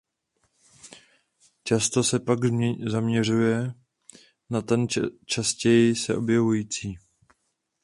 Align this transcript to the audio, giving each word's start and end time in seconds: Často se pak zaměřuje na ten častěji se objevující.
Často 1.63 2.03
se 2.03 2.19
pak 2.19 2.39
zaměřuje 2.87 3.73
na 4.49 4.61
ten 4.61 4.87
častěji 5.25 5.95
se 5.95 6.15
objevující. 6.15 6.97